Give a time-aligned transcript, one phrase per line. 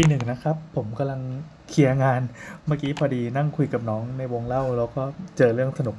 [0.00, 1.20] ตีหนึ่งนะครับ ผมกำลัง
[1.68, 2.20] เคลียร์งาน
[2.66, 5.02] เมื่อกี้พอดีนั่งคุยกับน้องในวงเล่าแล้วก็
[5.38, 5.96] เจอเรื่องสนุก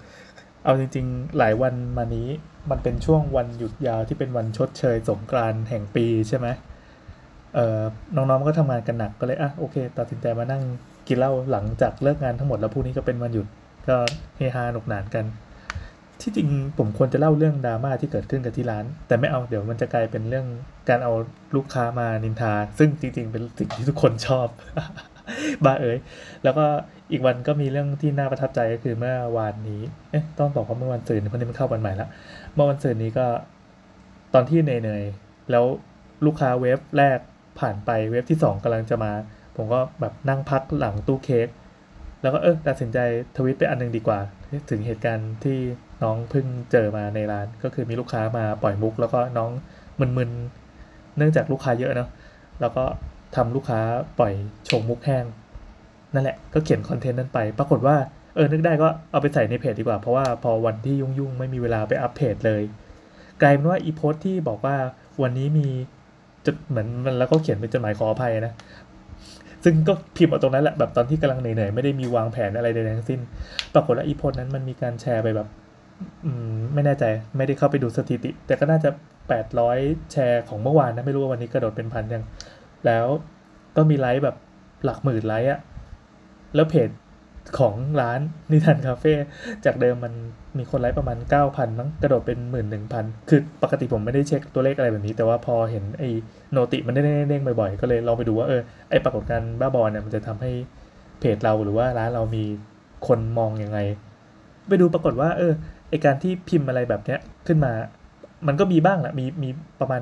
[0.66, 2.28] เอาจริง ๆ หลายวันมานี้
[2.70, 6.48] มันเป็นช่วงวันหยุดยาวที่เป็นวันชดเชยสงกรานต์แห่งปีใช่ไหม
[7.56, 7.82] เออ
[8.16, 10.64] น้องๆก็ทำงานกันหนักก็เลยอะโอเคตัดสินใจมานั่ง
[11.08, 13.48] กินเหล้าหลังจากเลิกงานทั้งหมดแล้วพรุ่งนี้ก็เป็นวันหยุด
[13.88, 13.98] ก็
[14.38, 15.26] เฮฮาหนุกหนานกัน
[16.22, 16.48] ที่จริง
[16.78, 20.46] ผมควรจะเล่าเรื่องดราม่าที่เกิดขึ้นกับที่ร้าน แต่ไม่เอาเดี๋ยวมันจะกลายเป็นเรื่อง
[20.90, 21.14] การเอา
[21.56, 24.48] ลูกค้ามานินทา ซึ่งจริง ๆ เป็นสิ่งที่ทุกคนชอบ
[25.66, 25.98] บ้าเอ๋ย
[26.44, 26.66] แล้วก็
[27.12, 32.08] อีกวันก็มีเรื่องที่น่าประทับใจก็คือเมื่อวานนี้เอ๊ะต้องบอกว่าเมื่อวันศุกร์เพราะนี่มันเข้าวันใหม่ละ
[32.54, 33.26] เมื่อวันศุกร์นี้ก็
[34.34, 35.66] ตอนที่เหนื่อยๆแล้ว
[36.26, 37.20] ลูกค้าเว็บแรก
[37.60, 39.12] ผ่านไปเว็บที่สองกำลังจะมา
[39.56, 41.48] ผมก็แบบนั่งพักหลังตู้เค้ก
[42.22, 42.98] แล้วก็เออตัดสินใจ
[43.38, 44.20] ทวิตไปอันหนึงดีกว่า
[44.70, 45.58] ถึงเหตุการณ์ที่
[46.04, 49.52] น้องเพิ่งเจอมาในร้าน ก็คือมีลูกค้ามาปล่อยมุก แล้วก็น้อง
[50.00, 52.10] มึนๆเนื่องจากลูกค้าเยอะเนาะ
[52.62, 52.84] แล้วก็
[53.36, 53.80] ทำลูกค้า
[54.20, 54.34] ปล่อย
[54.70, 55.26] ชงมุกแห้ง
[56.14, 57.96] นั่นแหละก็เขียนคอนเทนต์นั้นไป ปรากฏว่า
[58.36, 62.64] เออนึกได้ก็เอาไปใส่ในเพจดีกว่า เพราะว่าพอวันที่ยุ่งๆ ไม่มีเวลาไปอัปเพจเลย
[63.42, 64.76] กลายเป็นว่าอีโพสต์ที่บอกว่า
[65.22, 65.68] วันนี้มี
[66.46, 68.54] จดเหมือนมันแล้วก็เขียนเป็นจดหมายขออภัยนะ
[69.64, 73.20] ซึ่งก็พิมพ์เอาตรงนั้นแหละแบบตอนที่กำลังเหนื่อยๆไม่ได้มีวางแผนอะไรใดๆทั้งสิ้น
[73.74, 75.48] ปรากฏว่าอีโพสนั้นมันมีการแชร์ไปแบบ
[76.26, 77.04] อืมไม่แน่ใจ
[77.38, 78.90] ไม่ได้เข้าไปดูสถิติ แต่ก็น่าจะ
[79.50, 82.24] 800แชร์ของเมื่อวานนะไม่รู้ว่าวันนี้กระโดดเป็นพันยัง
[82.86, 83.06] แล้ว
[83.76, 84.36] ก็มีไลค์แบบ
[84.84, 85.60] หลักหมื่นไลค์อะ
[86.56, 86.90] แล้วเพจ
[87.58, 88.20] ของร้าน
[88.52, 89.14] นิทานคาเฟ่
[89.66, 90.14] จากเดิมมัน
[90.58, 92.40] มีคนไลค์ประมาณ 9,000มั้งกระโดดเป็น
[92.84, 96.10] 11,000 คือปกติผมไม่ได้เช็คตัวเลขอะไรแบบนี้ แต่ว่าพอเห็นไอ้
[96.52, 100.52] โนติมันได้เด้งๆบ่อยๆ ก็เลยลองไปดูว่าเออไอ้ปรากฏการณ์บ้าบอลเนี่ยมันจะทำให้
[101.20, 102.44] เพจเราหรือว่าร้านเรามี
[103.08, 103.80] คนมองยังไง
[104.68, 105.54] ไปดูปรากฏว่า เออ
[105.90, 107.74] ไอการที่พิมพ์อะไรแบบเนี้ยขึ้นมา
[108.48, 110.02] มันก็มีบ้างแหละมีมีประมาณ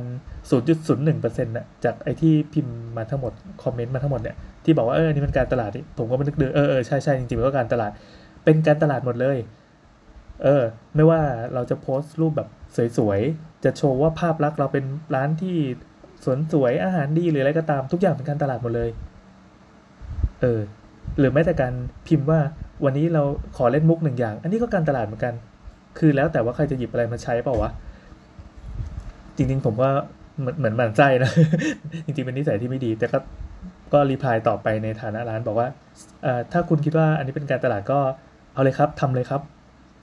[0.51, 7.91] 0.01%นะจากไอที่พิมพ์มาทั้งหมด คอมเมนต์มาทั้งหมดเนี่ยที่บอกว่าเออนี่มันการตลาดนี่ผมก็มานึกดูเออเออใช่ใช่จริงๆมันก็การตลาด
[8.43, 9.37] เป็นการตลาดหมดเลย
[10.43, 10.63] เออ
[10.95, 11.21] ไม่ว่า
[11.53, 12.49] เราจะโพสต์รูปแบบ
[12.97, 15.55] สวยๆ จะโชว์ว่าภาพลักษณ์เราเป็นร้านที่
[16.23, 18.89] สวนสวยอาหารดีหรืออะไรก็ตามทุกอย่างเป็นการตลาดหมดเลย
[20.41, 20.61] เออ
[21.19, 21.73] หรือแม้แต่การ
[22.07, 22.39] พิมพ์ว่า
[22.85, 23.23] วันนี้เรา
[23.57, 25.33] ขอเล่นมุกหนึ่งอย่าง อันนี้ก็การตลาดเหมือนกัน
[25.97, 27.71] คือแล้วแต่ว่าใครจะหยิบอะไรมาใช้เปล่าวะ
[29.37, 29.91] จริง ๆ ผมว่า
[30.39, 31.31] เหมือนเหมือนมันไส้นะ
[32.05, 33.17] จริง ๆ เป็นนิสัยที่ไม่ดี แต่ก็
[33.93, 35.67] ก็รีพลายต่อไปในฐานะร้านบอกว่า
[36.51, 37.99] ถ้าคุณคิดว่าอันนี้เป็นการตลาดก็
[38.53, 39.41] เอาเลยครับทำเลยครับ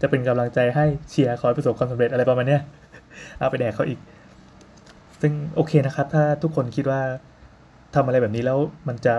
[0.03, 2.63] จะเป็นกำลังใจให้เชียร์ขอให้ประสบความสำเร็จอะไรประมาณเนี้ย
[3.39, 3.99] เอาไปแดกเขาอีก
[5.21, 7.01] ซึ่งโอเคนะครับ ถ้าทุกคนคิดว่า
[7.95, 8.59] ทำอะไรแบบนี้แล้ว
[8.89, 9.15] มันจะ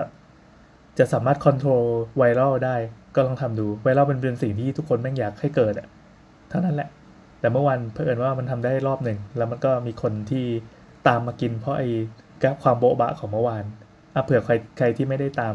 [0.98, 1.84] จะสามารถค o n t r o l
[2.16, 2.76] ไวรัลได้
[3.14, 5.86] ก็ลองทำดูไวรัลเป็นเป็นสิ่งที่ทุกคนแม่งอยากให้เกิดอะ
[6.50, 6.88] เท่านั้นแหละ
[7.46, 10.46] แต่เมื่อวันเผอิญว่ามันทำได้รอบหนึ่ง แล้วมันก็มีคนที่
[11.08, 11.88] ตามมากิน เพราะไอ้
[12.62, 13.64] ความโบ๊ะบะของเมื่อวาน
[14.14, 15.54] อะเผื่อใครใครที่ไม่ได้ตาม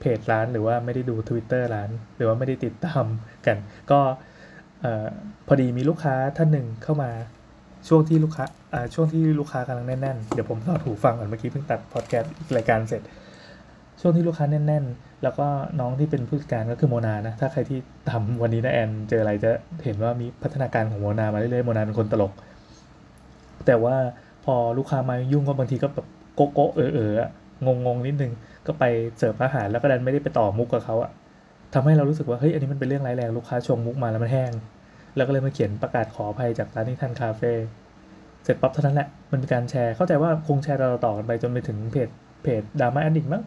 [0.00, 3.04] เพจร้านหรือว่าไม่ได้ดู Twitter ร้าน หรือว่าไม่ได้ติดตาม
[3.46, 3.56] กัน
[3.90, 4.00] ก็
[5.46, 7.10] พอดีมีลูกค้าท่านหนึ่งเข้ามา
[7.88, 13.02] ช่วงที่ลูกค้าอ่าช่วงที่ลูกค้ากำลังแน่นๆ เดี๋ยวผมถอดหูฟังก่อนเมื่อกี้เพิ่งตัดพอดแคสต์รายการเสร็จ
[14.00, 15.46] ช่วงที่ลูกค้าแน่น ๆ แล้วก็
[15.80, 17.78] น้องที่เป็นผู้จัดการก็คือโมนานะ ถ้าใครที่
[18.10, 19.50] ทำวันนี้นะแอนเจออะไรจะ
[19.84, 22.32] เห็นว่ามีพัฒนาการของโมนามาเรื่อยๆโมนาเป็นคนตลก
[23.66, 23.96] แต่ว่า
[24.44, 27.12] พอลูกค้ามายุ่งก็บางทีก็แบบโกโก๊ะเออเออ
[27.66, 28.32] งงงนิดนึง
[28.66, 28.84] ก็ไป
[29.18, 31.10] เสิร์ฟอาหารแล้วก็ดันไม่ได้ไปต่อมุกกับเขาอะ
[31.74, 34.52] ทำให้เรารู้สึกว่าเฮ้ยอันนี้มันเป็นเรื่องร้ายแรงลูกค้าชงมุกมาแล้วมันแห้ง
[35.16, 37.52] แล้วก็เลยมาเขียนประกาศขออภัยจากร้านนิทานคาเฟ่
[38.44, 42.08] เสร็จปั๊บเท่านั้นแหละมันเป็นการแชร์เข้าใจว่าคงแชร์ต่อๆกันไปจนไปถึงเพจ
[42.42, 43.42] เพจดราม่าแอดดิกมั้ง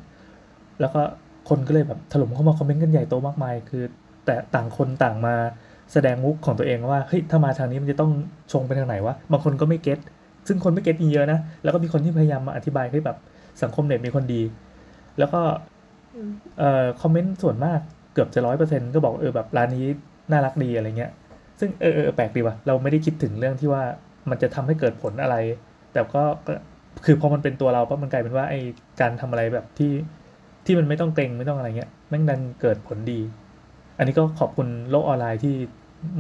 [0.80, 1.02] แล้วก็
[1.50, 3.84] คนก็เลยแบบถล่มเข้ามาคอมเมนต์กันใหญ่โตมากมาย คือ
[4.26, 5.36] แต่ต่างคนต่างมา
[5.94, 8.12] แสดงมุกของตัวเองว่าเฮ้ยถ้ามาทางนี้มันจะต้อง
[8.52, 10.00] ชงไปทางไหนวะบางคนก็ไม่เก็ต
[10.48, 13.18] ซึ่งคนไม่เก็ตมีเยอะนะแล้วก็มีคนที่พยายามมาอธิบายให้แบบ
[13.64, 14.42] สังคมเน็ตมีคนดี
[15.20, 15.42] แล้วก็
[16.60, 17.80] เอ่อคอมเมนต์ส่วนมาก
[18.14, 19.86] เกือบจะร้อยเปอร์เซ็นต์ก็บอกเออแบบร้านนี้
[20.32, 21.12] น่ารักดีอะไรเงี้ย
[21.60, 23.84] ซึ่งเออเออแปลกดีว่ะเราไม่ได้คิดถึงเรื่องที่ว่า
[24.30, 25.36] มันจะทำให้เกิดผลอะไร
[25.94, 26.54] แต่ก็ก็
[27.06, 28.56] คือพอมันเป็นตัวเราปั๊บมันกลายเป็นว่าไอ
[29.02, 29.92] การทำอะไรแบบที่
[30.68, 33.20] ที่มันไม่ต้องเกรงไม่ต้องอะไรเงี้ยแม่งดันเกิดผลดี
[33.98, 35.54] อันนี้ก็ขอบคุณโลกออนไลน์ที่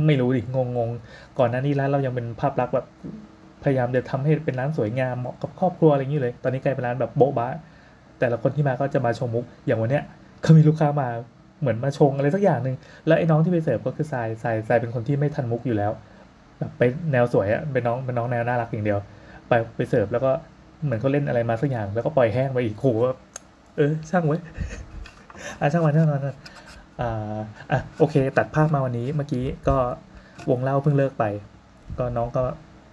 [0.05, 0.89] ไม่รู้ดิงงง
[1.39, 2.85] ก่อนหน้านี้ร้านเรายังเป็นภาพลักษณ์แบบ
[3.63, 7.47] พยายามจะทำให้เป็นร้านสวยงามเหมาะกับครอบครัวอะไรอย่างนี้เลย ตอนนี้กลายเป็นร้านแบบโบ๊ะบ้า
[8.19, 10.03] แต่ละคนที่มาก็จะมาชงมุก อย่างวันเนี้ย
[10.43, 11.07] ก็มีลูกค้ามา
[11.61, 12.75] เหมือนมาชงอะไรสักอย่างหนึ่ง
[13.07, 15.91] แล้วไอ้น้องที่ไปเสิร์ฟก็คือทรายทรายทรายเป็นคนที่ไม่ทันมุกอยู่แล้ว
[16.59, 18.99] แบบไปแนวสวยอะเป็นน้องเป็นน้องแนวน่ารักอย่างเดียว
[19.47, 20.31] ไปไปเสิร์ฟแล้วก็
[20.83, 22.87] เหมือนเขาเล่นอะไรมาสักอย่างแล้วก็ปล่อยแห้งไปอีกโห
[23.77, 24.37] เออช่างไว้
[25.59, 26.37] อะช่างวันช่างวันช่างวัน
[26.99, 27.37] อ่า
[27.71, 29.77] อะโอเค ตัดภาพมาวันนี้เมื่อกี้ก็
[30.49, 31.25] วงเล่าเพิ่งเลิกไป
[31.99, 32.43] ก็น้องก็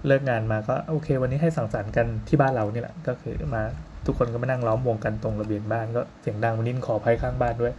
[0.07, 3.63] เลิกงานมาก็โอเค วันนี้ให้สังสรรค์กันที่บ้านเรานี่แหละก็คือมา
[4.07, 7.73] ทุกคนก็มานั่งล้อมวงกันตรงระเบียงบ้านก็เสียงดังวันนี้ขออภัยข้างบ้านด้วย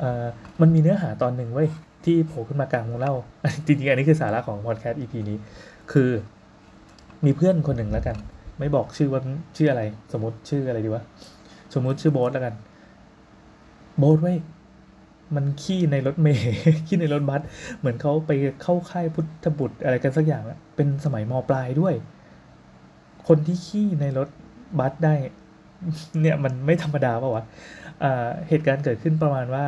[0.00, 0.24] เอ่อ
[0.60, 1.68] มันมีเนื้อหาตอนหนึ่งเว้ย
[2.04, 3.14] ที่โผล่ขึ้นมากลางวงเล่า
[3.66, 5.38] จริงๆอันนี้คือสาระของพอดแคสต์ EP นี้
[5.92, 6.10] คือ
[7.24, 8.16] มีเพื่อนคนหนึ่งแล้วกัน
[8.58, 9.20] ไม่บอกชื่อว่า
[9.56, 9.82] ชื่ออะไร
[10.12, 11.02] สมมติชื่ออะไรดีวะ
[11.74, 12.54] สมมติชื่อโบ๊ทแล้วกัน
[13.98, 14.38] โบ๊ทเว้ย
[15.34, 16.50] มันขี้ในรถเมล์
[16.86, 17.42] ขี้ในรถบัส
[17.78, 18.30] เหมือนเขาไป
[18.62, 21.94] เข้าค่ายพุทธบุตรอะไรกันสักอย่างอะเป็นสมัยมปลายด้วย
[23.28, 24.28] คนที่ขี้ในรถ
[24.78, 25.14] บัสได้
[26.20, 27.44] เนี่ยมันไม่ธรรมดาป่าวะ
[28.02, 29.66] อ่าเหตุการณ์เกิดขึ้นประมาณว่า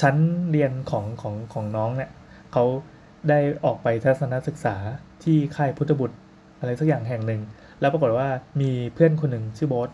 [0.00, 0.16] ชั้น
[0.50, 2.10] เรียนของของของน้องเนี่ย
[2.52, 2.64] เขา
[3.28, 4.76] ได้ออกไปทัศนศึกษา
[5.22, 6.16] ที่ค่ายพุทธบุตร
[6.60, 7.40] อะไรสักอย่างแห่งหนึ่ง
[7.80, 8.28] แล้วปรากฏว่า
[8.60, 9.90] มีเพื่อนคนหนึ่งชื่อโบ๊ท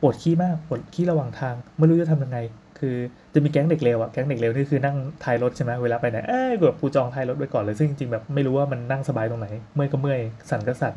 [0.00, 2.38] ปวดขี้มากปวดขี้ระหว่างทาง ไม่รู้จะทำยังไง
[2.78, 2.96] คือ
[3.34, 10.20] จะมีแก๊งเด็กเลวอะแก๊งเด็กเลวนี่คือนั่งท้ายรถใช่ไหมเวลาไปไหนเอ้ยแบบกูจองท้ายรถไว้ก่อนเลยซึ่งจริงๆแบบไม่รู้ว่ามันนั่งสบายตรงไหน เมื่อยก็เมื่อย
[10.50, 10.94] สั่นก็สั่น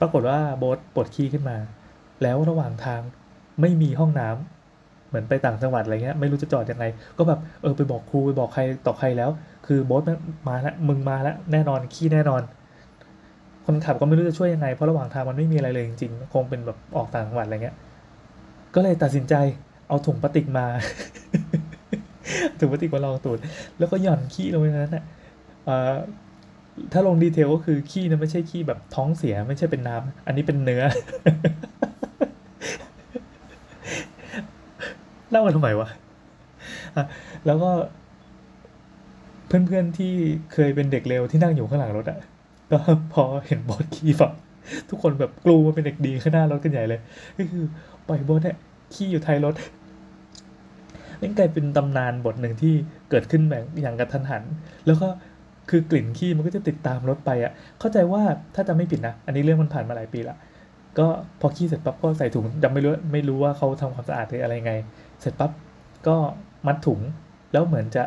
[0.00, 1.56] ปรากฏว่าโบ๊ทปวดขี้ขึ้นมา
[2.22, 3.00] แล้วระหว่างทาง
[3.60, 6.84] ไม่มีห้องน้ำเหมือนไปต่างจังหวัดอะไรเงี้ยไม่รู้จะจอดยังไง
[7.18, 9.30] ก็แบบเออไปบอกครูไปบอกใครต่อใครแล้ว
[9.66, 10.02] คือโบ๊ท
[10.48, 12.42] มาแล้วมึงมาแล้วแน่นอนขี้แน่นอน
[13.70, 17.76] คนขับก็ไม่รู้จะช่วยยังไง เพราะระหว่างทางมันไม่มีอะไรเลยจริงๆ คงเป็นแบบออกต่างจังหวัดอะไรเงี้ย
[18.74, 19.34] ก็เลยตัดสินใจ
[19.88, 20.66] เอาถุงพลาสติกมา
[22.58, 23.38] ถุงพลาสติกมาลองตูด
[23.78, 25.04] แล้วก็หย่อนขี้ลงไปนั้นน่ะ
[25.64, 25.94] เอ่อ
[26.92, 30.82] ถ้าลงดีเทลก็คือขี้นะไม่ใช่ขี้แบบท้องเสียไม่ใช่เป็นน้ำอันนี้เป็นเนื้อ
[35.30, 37.04] เล่ากันทำไมวะะ
[37.46, 37.70] แล้วก็
[39.46, 40.12] เพื่อนๆที่
[40.52, 42.18] เคยเป็นเด็กเลวที่นั่งอยู่ข้างหลังรถอะ
[42.72, 42.78] ก็
[43.12, 44.32] พอเห็นบอสขี้ฝัก
[44.90, 47.00] ทุกคนแบบกลัวว่าเป็นเด็กดีข้างหน้ารถกันใหญ่เลย
[47.38, 47.64] ก็คือ
[48.08, 48.56] ปล่อยบอสเนี่ย
[48.94, 49.54] ขี้อยู่ท้ายรถ
[51.20, 52.74] นั่นกลายเป็นตำนานบทหนึ่งที่
[53.10, 54.42] เกิดขึ้นแบบอย่างกระทันหัน
[54.86, 55.08] แล้วก็
[55.70, 58.22] คือกลิ่นขี้มันก็จะติดตามรถไปอะเข้าใจว่า
[58.54, 60.36] ถ้าจำไม่ผิดนะ อันนี้เรื่องมันผ่านมาหลายปีละ
[60.98, 61.06] ก็
[61.40, 64.74] พอขี้เสร็จปั๊บก็ใส่ถุงยังไม่รู้ไม่รู้ว่าเขาทำความสะอาดหรืออะไรไง
[65.20, 65.50] เสร็จปั๊บ
[66.06, 66.16] ก็
[66.66, 67.00] มัดถุง
[67.52, 68.04] แล้วเหมือนจะ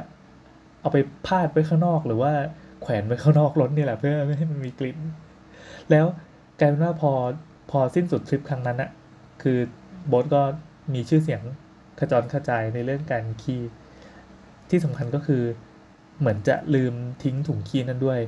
[0.82, 2.32] เอาไปพาดไว้ข้างนอกหรือว่า
[2.84, 4.98] แขวนไว้ข้างนอกรถนี่แหละเพื่อไม่ให้มันมีกลิ่น
[5.92, 6.06] แล้ว
[6.60, 7.12] กลายเป็นว่าพอ
[7.72, 8.92] พอสิ้นสุดทริปครั้งนั้นอะ
[9.42, 9.58] คือ
[10.08, 10.42] โบ๊ทก็
[10.94, 11.42] มีชื่อเสียง
[12.00, 13.62] ขจรกระจายในเรื่องการขี้
[14.70, 15.44] ที่สำคัญก็คือ
[16.20, 16.94] เหมือนจะลืม
[17.24, 18.20] ทิ้งถุงขี้นั้นด้วย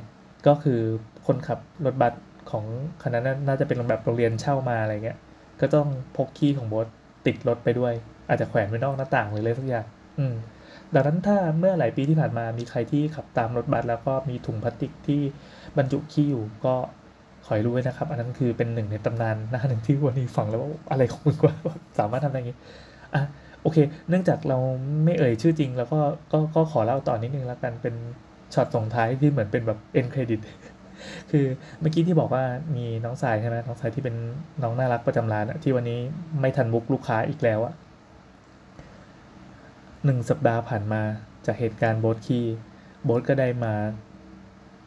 [0.48, 0.80] ก็คือ
[1.26, 2.14] คนขับรถบัส
[2.52, 2.66] ของ
[3.04, 5.18] คณะนั้นน่าจะเป็นแบบโรงเรียนเช่ามาอะไรเงี้ย
[5.62, 6.88] ก็ต้องพกขี้ของโบ๊ท
[7.26, 7.94] ติดรถไปด้วย
[8.30, 9.86] อาจจะแขวนไว้นอกหน้าต่างหรืออะไรสักอย่าง
[10.20, 10.34] อืม
[10.94, 15.22] ดังนั้นถ้าเมื่อหลายปีที่ผ่านมามีใครที่ขับตามรถบัสแล้วก็มีถุงพลาสติกที่
[15.78, 16.76] บรรจุขี้อยู่ก็
[17.46, 21.56] ขอให้รู้ไว้นะครับ อันนั้นคือเป็นหนึ่งในตำนานหน้าหนึ่งที่วันนี้ฟังแล้วว่าอะไรของมึงวะ
[22.00, 22.58] สามารถทำได้อย่างนี้
[23.14, 23.24] อะ
[23.62, 23.78] โอเค
[24.10, 24.58] เนื่องจากเรา
[25.06, 26.00] ไม่เอ่ยชื่อจริง แล้วก็
[26.32, 27.96] ก็ก็ขอเล่าต่อนิดนึงแล้วกันเป็น
[28.54, 30.40] ช็อตส่งท้ายที่เหมือนเป็นแบบเอ็นเครดิต
[31.32, 31.46] คือ
[31.80, 32.44] เมื่อกี้ที่บอกว่า
[32.76, 34.16] มีน้องสายใช่ไหมน้องสายที่เป็น
[34.64, 36.00] น้องน่ารักประจำร้านที่วันนี้
[36.42, 37.74] ไม่ทันมุกลูกค้าอีกแล้วอะ
[40.06, 41.02] หนึ่งสัปดาห์ผ่านมา
[41.46, 42.42] จากเหตุการณ์โบ๊ทคี
[43.04, 43.74] โบ๊ทก็ได้มา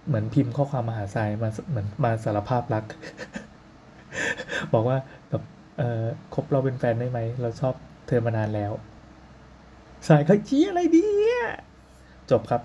[0.07, 2.85] เหมือนพิมพ์ข้อความมาหาสายมาเหมือนมาสารภาพรัก
[4.73, 4.99] บอกว่า
[5.29, 5.43] แบบ
[5.79, 6.03] เออ
[6.35, 7.75] คบเราเป็นแฟนได้ไหม เราชอบ
[8.07, 8.73] เธอมานานแล้ว
[10.09, 11.07] สายเขาชี้อะไรดี
[12.31, 12.63] จบครับ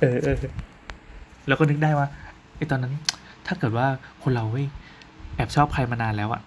[0.00, 0.36] เออเออ
[1.46, 2.06] แล้วก็นึกได้ว่า
[2.56, 2.94] ไอตอนนั้น
[3.46, 3.86] ถ้าเกิดว่า
[4.22, 4.66] คนเราเว้ย
[5.36, 6.42] แอบชอบใครมานานแล้วอะ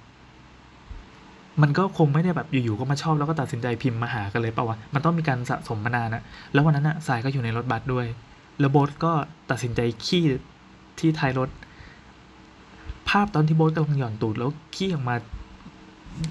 [1.61, 6.23] มันก็คงไม่ได้แบบอยู่ๆก็มาชอบแล้วก็ตัดสินใจพิมพ์มาหากันเลยเปล่าวะ มันต้องมีการสะสมมานานอะ
[6.53, 8.05] แล้ววันนั้นอะสายก็อยู่ในรถบัสด้วย
[8.59, 9.11] แล้วโบ๊ทก็
[9.51, 10.23] ตัดสินใจขี้
[10.99, 11.49] ที่ท้ายรถ
[13.09, 15.15] ภาพตอนที่โบ๊ทกำลังหย่อนตูดแล้วขี้ออกมา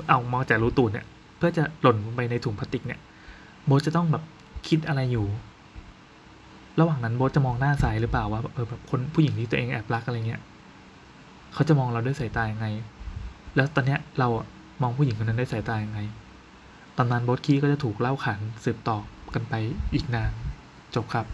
[0.09, 1.06] เอามาจากรูตูดเนี่ย
[1.37, 3.00] เพื่อจะหล่นลงไปในถุงพลาสติกเนี่ย
[3.66, 4.23] โบ๊ทจะต้องแบบ
[4.68, 5.26] คิดอะไรอยู่
[6.80, 10.40] ระหว่างนั้นโบ๊ทจะมองหน้าสายหรือเปล่าว่าเออแบบคนผู้หญิงที่ตัวเองแอบรักอะไรเงี้ย
[11.54, 12.66] เขาจะมองเราด้วยสายตายังไง
[13.56, 14.47] แล้วตอนเนี้ยเราอะ
[14.80, 16.00] มองผู้หญิงคนนั้นได้สายตายังไง
[16.97, 18.99] ตำนานโบ๊ทคีก็จะถูกเล่าขานสืบต่อ
[19.35, 19.54] กันไป
[19.95, 20.33] อีกนาน
[20.95, 21.26] จบครับ